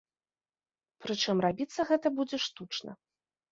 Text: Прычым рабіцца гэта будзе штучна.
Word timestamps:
Прычым 1.07 1.35
рабіцца 1.47 1.81
гэта 1.91 2.07
будзе 2.19 2.37
штучна. 2.49 2.91